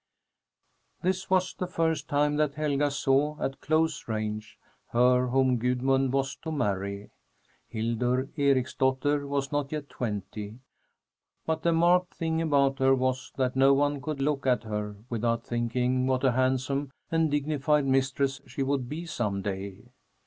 This 1.03 1.29
was 1.29 1.53
the 1.53 1.67
first 1.67 2.09
time 2.09 2.37
that 2.37 2.55
Helga 2.55 2.89
saw, 2.89 3.39
at 3.39 3.61
close 3.61 4.07
range, 4.07 4.57
her 4.93 5.27
whom 5.27 5.59
Gudmund 5.59 6.11
was 6.11 6.35
to 6.37 6.51
marry. 6.51 7.11
Hildur 7.67 8.27
Ericsdotter 8.35 9.27
was 9.27 9.51
not 9.51 9.71
yet 9.71 9.89
twenty, 9.89 10.57
but 11.45 11.61
the 11.61 11.71
marked 11.71 12.15
thing 12.15 12.41
about 12.41 12.79
her 12.79 12.95
was 12.95 13.31
that 13.37 13.55
no 13.55 13.75
one 13.75 14.01
could 14.01 14.21
look 14.23 14.47
at 14.47 14.63
her 14.63 14.95
without 15.11 15.45
thinking 15.45 16.07
what 16.07 16.23
a 16.23 16.31
handsome 16.31 16.89
and 17.11 17.29
dignified 17.29 17.85
mistress 17.85 18.41
she 18.47 18.63
would 18.63 18.89
be 18.89 19.05
some 19.05 19.43
day. 19.43 19.83